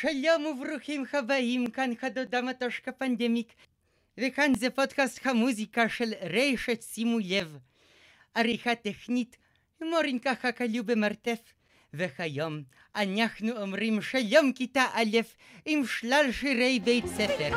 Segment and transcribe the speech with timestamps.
[0.00, 3.52] שלום וברוכים הבאים, כאן חדודה מטושקה פנדמיק,
[4.18, 7.58] וכאן זה פודקאסט המוזיקה של רשת, שימו לב.
[8.34, 9.36] עריכה טכנית,
[9.80, 11.38] מורין ככה כלו במרתף,
[11.94, 12.62] וכיום
[12.96, 15.18] אנחנו אומרים שלום כיתה א'
[15.66, 17.50] עם שלל שירי בית ספר.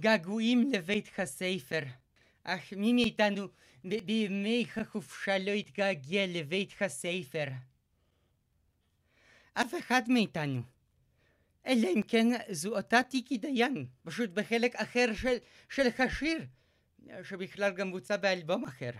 [0.00, 1.80] געגועים לבית הספר.
[2.44, 3.48] אך מי מאיתנו
[3.84, 7.44] בימי החופשה לא התגעגע לבית הספר?
[9.54, 10.62] אף אחד מאיתנו.
[11.66, 15.36] אלא אם כן זו אותה טיקי דיין, פשוט בחלק אחר של,
[15.70, 16.46] של השיר,
[17.22, 18.90] שבכלל גם בוצע באלבום אחר.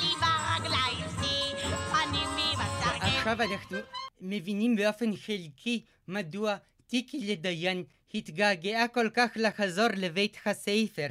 [0.00, 3.78] לי ברגליים סימנים מבצר עכשיו אנחנו
[4.20, 11.08] מבינים באופן חלקי מדוע טיקי לדיין התגעגעה כל כך לחזור לבית הספר.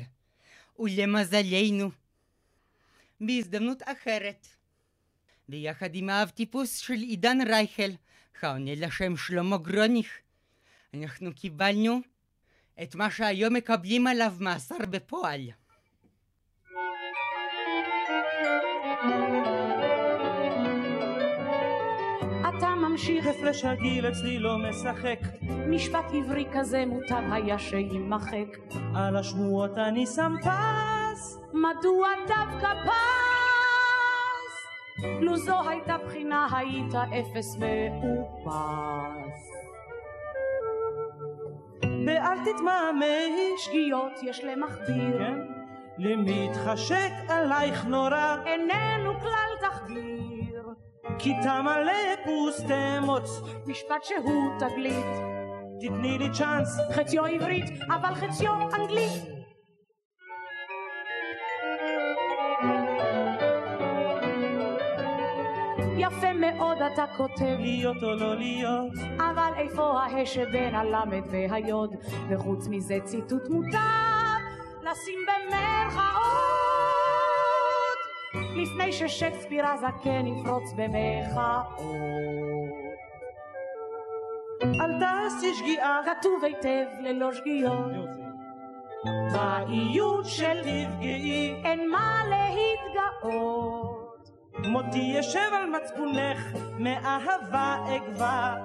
[0.79, 1.89] ולמזלנו,
[3.21, 4.47] בהזדמנות אחרת,
[5.49, 7.91] ביחד עם האב טיפוס של עידן רייכל,
[8.43, 10.09] העונה לשם שלמה גרוניך,
[10.93, 11.99] אנחנו קיבלנו
[12.83, 15.41] את מה שהיום מקבלים עליו מאסר בפועל.
[22.49, 25.19] אתה ממשיך הפרש הגיל אצלי לא משחק
[25.67, 28.57] משפט עברי כזה מוטב היה שיימחק.
[28.95, 33.18] על השמועות אני שם פס מדוע דווקא פס?
[35.21, 38.49] לו זו הייתה בחינה היית אפס מאופס.
[42.07, 45.39] ואל תתממש שגיאות יש למכביר, כן?
[45.97, 50.63] למי יתחשק עלייך נורא איננו כלל תחביר.
[51.19, 55.05] כיתה מלא פוסטמוץ משפט שהוא תגלית,
[55.79, 59.38] תתני לי צ'אנס חציו עברית אבל חציו אנגלית.
[66.59, 71.95] מאוד אתה כותב, להיות או לא להיות אבל איפה ההא שבין הלמד והיוד?
[72.29, 74.39] וחוץ מזה ציטוט מוטב,
[74.81, 76.29] לשים במרכאות,
[78.55, 81.79] לפני ששייקספיר הזקן יפרוץ במחאות.
[84.63, 87.91] אל תעשי שגיאה כתוב היטב ללא שגיאות,
[89.33, 94.08] באיות של תפגעי אין מה להתגאות.
[94.67, 96.39] מותי ישב על מצפונך
[96.79, 98.55] מאהבה אגבה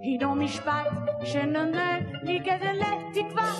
[0.00, 0.88] הינו משפט
[1.24, 3.52] שנונה לי כדי לתקווה.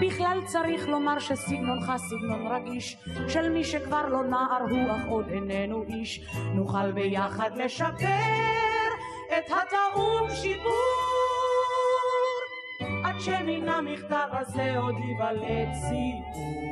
[0.00, 2.96] בכלל צריך לומר שסגנונך סגנון רגיש
[3.28, 6.20] של מי שכבר לא נער הוא אך עוד איננו איש.
[6.54, 8.88] נוכל ביחד לשפר
[9.38, 10.97] את הטעון שיפור
[13.20, 16.68] שמן המכתב הזה עוד ייוולד סיפור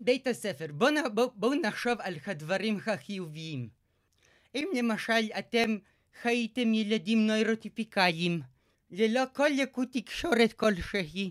[0.00, 3.68] בית הספר, בואו בוא, בוא נחשוב על הדברים החיוביים.
[4.54, 5.76] אם למשל אתם
[6.24, 8.40] הייתם ילדים נוירוטיפיקליים,
[8.90, 11.30] ללא כל לקות תקשורת כלשהי,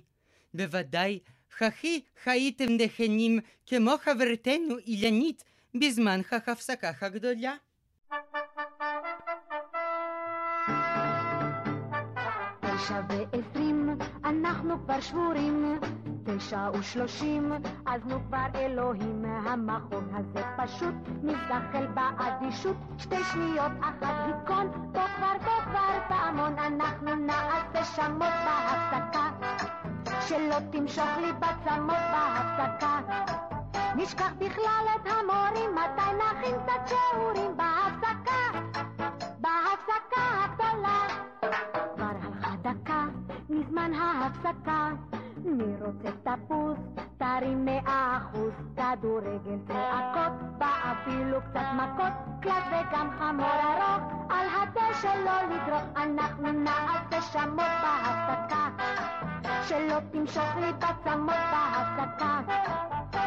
[0.53, 1.19] בוודאי
[1.61, 5.43] הכי הייתם נכנים כמו חברתנו אילנית
[5.75, 7.55] בזמן ההפסקה הגדולה.
[12.61, 15.79] תשע ועשרים, אנחנו כבר שבורים.
[16.27, 17.51] תשע ושלושים,
[17.85, 22.75] אז נו כבר אלוהים, המכון הזה פשוט מזדחל באדישות.
[22.97, 29.29] שתי שניות, אחת היכון, בוא כבר, בוא כבר פעמון, אנחנו נעשה שמות בהפסקה.
[30.21, 32.99] שלא תמשוך לי בצמות בהפסקה.
[33.95, 38.59] נשכח בכלל את המורים, מתי נכין קצת שיעורים בהפסקה.
[39.37, 41.07] בהפסקה הגדולה.
[41.95, 43.05] כבר הלכה דקה,
[43.49, 44.89] מזמן ההפסקה.
[45.45, 46.77] מי רוצה תפוס?
[47.17, 48.53] תרים מאה אחוז.
[48.75, 56.51] כדורגל צעקות, בא אפילו קצת מכות, קלט וגם חמור ארוך, על הדשא לא לדרוך, אנחנו
[56.51, 58.69] נעשה שמות בהפסקה.
[59.67, 62.39] שלא תמשוך לי בצמות בהפסקה.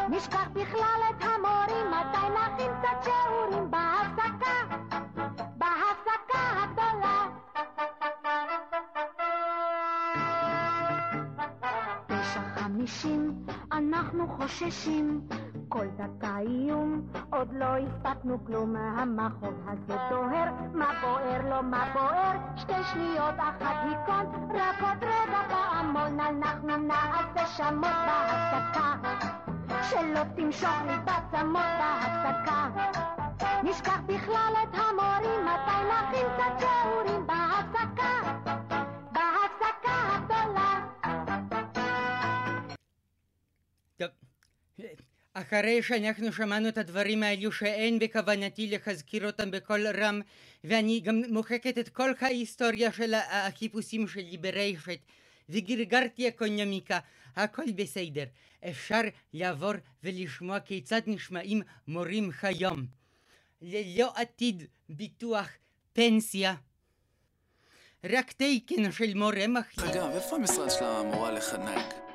[0.09, 4.75] נשכח בכלל את המורים, מתי נכין קצת שיעורים בהפסקה.
[5.57, 7.27] בהפסקה הגדולה.
[12.07, 15.21] תשע חמישים, אנחנו חוששים.
[15.71, 22.31] כל דקה איום, עוד לא הספקנו כלום, המחוב הזה דוהר, מה בוער לו, מה בוער,
[22.55, 28.95] שתי שניות אחת היכון, רק עוד רגע פעמון, אנחנו נעשה שמות בהפסקה,
[29.89, 32.67] שלא תמשוך לי בצמות בהפסקה,
[33.63, 38.60] נשכח בכלל את המורים, מתי נכין קצת שיעורים בהפסקה
[45.41, 50.21] אחרי שאנחנו שמענו את הדברים האלו שאין בכוונתי להזכיר אותם בקול רם
[50.63, 54.99] ואני גם מוחקת את כל ההיסטוריה של החיפושים שלי ברשת
[55.49, 56.99] וגרגרתי אקונומיקה,
[57.35, 58.23] הכל בסדר.
[58.69, 59.01] אפשר
[59.33, 59.73] לעבור
[60.03, 62.85] ולשמוע כיצד נשמעים מורים כיום.
[63.61, 65.49] ללא עתיד ביטוח
[65.93, 66.55] פנסיה.
[68.03, 69.95] רק תקן של מורה מחליט.
[69.95, 72.10] אגב, איפה המשרד של המורה לחנק?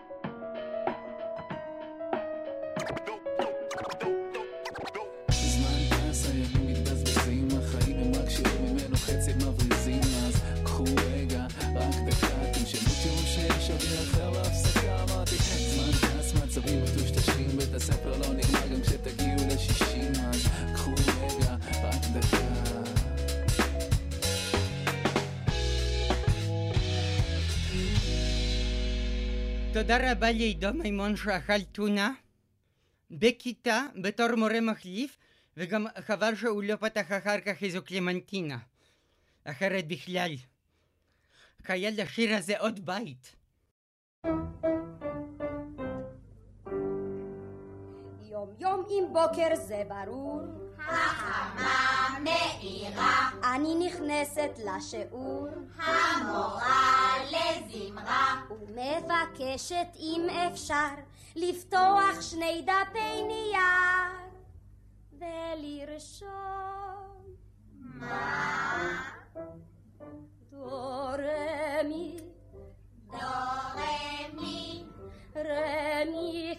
[29.77, 32.13] תודה רבה לעידו מימון שאכל טונה
[33.11, 35.19] בכיתה בתור מורה מחליף
[35.57, 38.59] וגם חבל שהוא לא פתח אחר כך איזו קלמנטינה
[39.45, 40.35] אחרת בכלל.
[41.69, 43.37] היה לשיר הזה עוד בית.
[48.31, 50.41] יום יום עם בוקר זה ברור,
[50.89, 55.49] החמה מאירה, אני נכנסת לשיעור,
[55.79, 60.89] המורה לזמרה, ומבקשת אם אפשר
[61.37, 64.27] לפתוח שני דפי נייר
[65.19, 66.27] ולרשום
[67.79, 69.03] מה?
[70.51, 72.17] דו רמי
[73.11, 73.17] דו
[73.75, 74.85] רמי,
[75.37, 76.55] רמי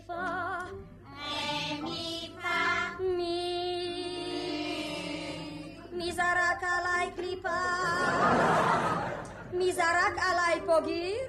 [9.67, 11.27] מי זרק עליי פה גיר?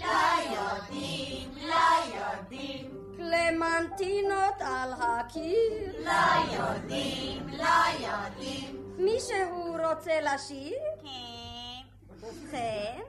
[0.00, 0.06] לא
[0.50, 6.04] יודעים, לא יודעים, קלמנטינות על הקיר?
[6.04, 10.78] לא יודעים, לא יודעים, מישהו רוצה לשיר?
[11.02, 11.82] כן.
[12.20, 13.00] ובכן?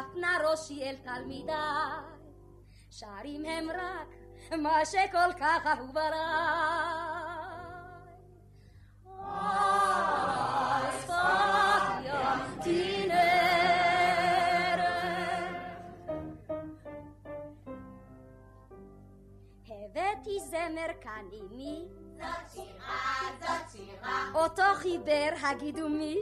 [0.00, 1.56] מפנה ראשי אל תלמידיי,
[2.90, 4.08] שרים הם רק
[4.58, 7.16] מה שכל כך אהוב עליי.
[12.64, 13.56] כנרת.
[19.68, 20.86] הבאתי זמר
[21.32, 21.88] עימי,
[22.18, 26.18] זאת שירה, זאת שירה, אותו חיבר הגידו מי,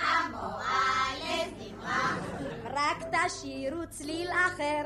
[0.00, 2.16] המורה לזמרה,
[2.64, 4.82] רק תשאירו צליל אחר,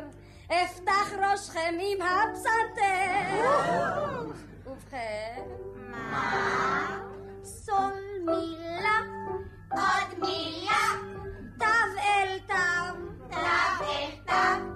[0.46, 3.52] אפתח ראשכם עם הפסנתר.
[4.66, 5.42] ובכן,
[5.90, 6.98] מה?
[7.44, 8.98] סול מילה,
[9.70, 10.86] עוד מילה,
[11.58, 11.64] תו
[11.98, 14.75] אל תו, תו אל תו,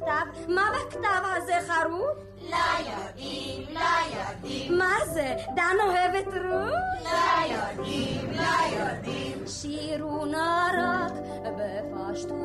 [0.00, 0.50] מכתב?
[0.52, 2.16] מה בכתב הזה חרוב?
[2.50, 3.80] לא יודעים, לא
[4.18, 5.34] יודעים, מה זה?
[5.56, 7.04] דן אוהבת רות?
[7.04, 11.12] לא יודעים, לא יודעים, שירו נא רק
[11.56, 12.40] בפשטות.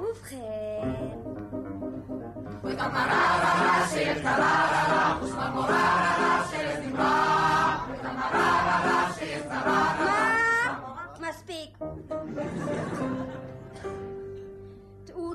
[0.00, 1.10] ובכן,
[5.54, 6.09] מה?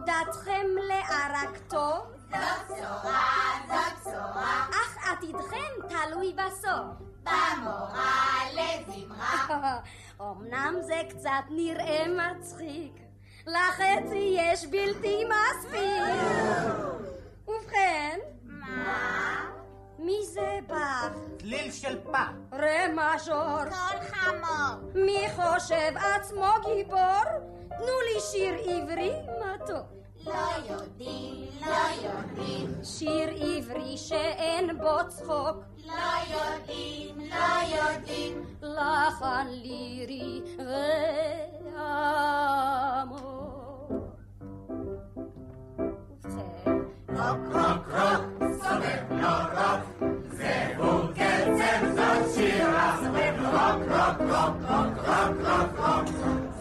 [0.06, 1.98] תעודתכם לערק טוב,
[2.30, 3.24] זאת בשורה,
[3.68, 6.86] זאת בשורה, אך עתידכם תלוי בסוף.
[7.24, 9.80] במורה לזמרה.
[10.22, 12.94] אמנם זה קצת נראה מצחיק,
[13.48, 16.04] לחצי יש בלתי מספיק.
[17.48, 19.46] ובכן, מה?
[20.00, 21.08] מי זה בא?
[21.40, 22.30] צליל של פח.
[22.54, 23.64] ראה מז'ור.
[23.64, 24.92] קול חמור.
[24.96, 27.24] מי חושב עצמו גיבור?
[27.70, 29.14] תנו לי שיר עברי
[29.66, 29.88] מתוק.
[30.26, 35.58] לא יודעים, לא יודעים, שיר עברי שאין בו צחוק.
[35.86, 35.94] לא
[36.36, 38.44] יודעים, לא יודעים.
[38.62, 40.42] לחן לירי
[41.78, 41.96] ועמוק.
[46.24, 46.78] ובכן,
[47.10, 48.24] רוק, רוק, רוק,
[48.64, 49.84] סובב לו רוק.
[50.32, 56.08] זהו קצב זאת שירה, סובב לו רוק, רוק, רוק, רוק, רוק, רוק, רוק.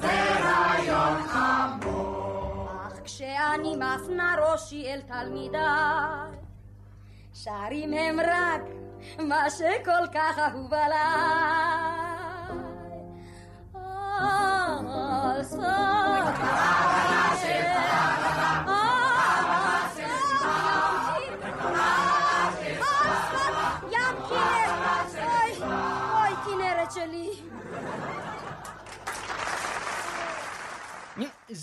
[0.01, 1.74] זה רעיון חמור.
[3.15, 6.39] אך כשאני מפנה ראשי אל תלמידיי,
[7.35, 8.63] שרים הם רק
[9.19, 12.05] מה שכל כך אהוב עליי.
[15.35, 16.84] על שפת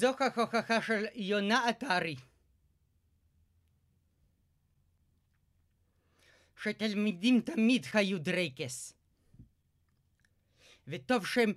[0.01, 2.15] זו כך של יונה עטרי.
[6.63, 8.93] שתלמידים תמיד היו דרייקס.
[10.87, 11.53] וטוב שהם...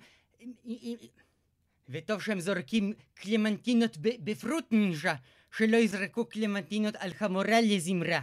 [1.89, 5.15] וטוב שהם זורקים קלמנטינות ב Fruit Ninja,
[5.57, 8.21] שלא יזרקו קלמנטינות על המורה לזמרה.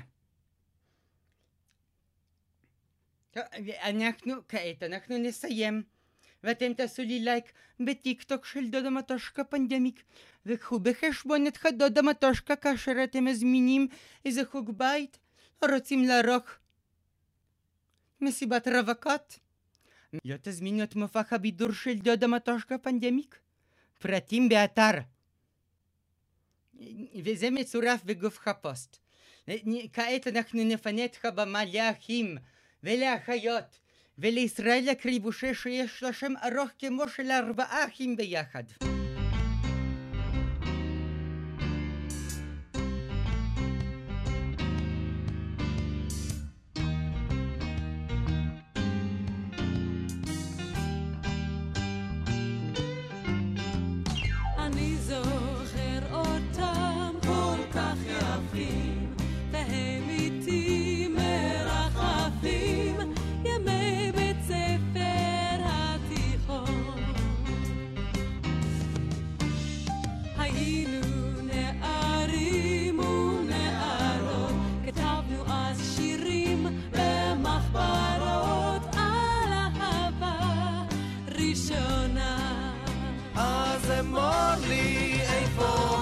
[3.30, 3.44] טוב,
[3.82, 5.82] אנחנו, כעת אנחנו נסיים.
[6.44, 10.02] ואתם תעשו לי לייק בטיק טוק של דודה מטושקה פנדמיק
[10.46, 13.88] וקחו בחשבון את דודה מטושקה כאשר אתם מזמינים
[14.24, 15.18] איזה חוג בית
[15.62, 16.44] או רוצים לערוך
[18.20, 19.38] מסיבת רווקות.
[20.24, 23.38] לא תזמינו את מופע הבידור של דודה מטושקה פנדמיק?
[23.98, 24.98] פרטים באתר.
[27.24, 28.98] וזה מצורף בגוף הפוסט.
[29.92, 32.38] כעת אנחנו נפנה את הבמה לאחים
[32.82, 33.81] ולאחיות
[34.18, 38.91] ולישראל הקריבושה שיש לה שם ארוך כמו של ארבעה אחים ביחד.
[81.52, 82.72] ראשונה.
[83.34, 86.01] אז אמור לי איפה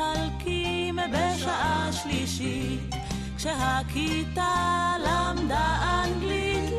[0.00, 2.94] מסתלקים בשעה שלישית,
[3.36, 6.70] כשהכיתה למדה אנגלית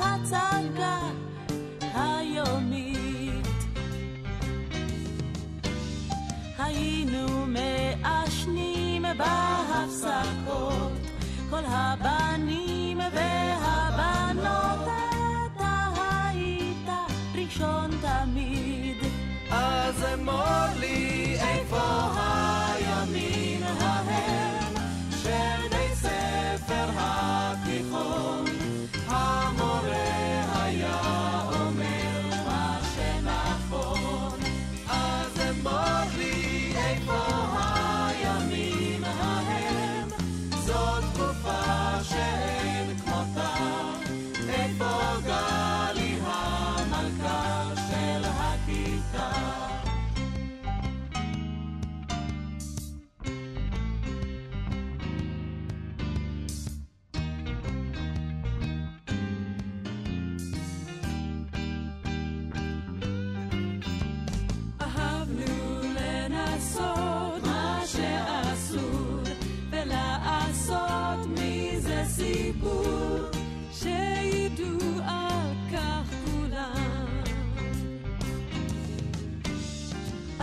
[0.00, 0.98] להצגה
[1.94, 3.46] היומית.
[6.58, 10.51] היינו מעשנים בהפסקות,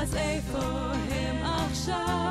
[0.01, 0.59] אז איפה
[1.11, 2.28] הם עכשיו?